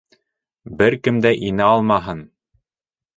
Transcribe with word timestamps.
Бер 0.79 0.95
кем 1.07 1.19
дә 1.25 1.31
инә 1.49 1.67
алмаһын! 1.75 2.25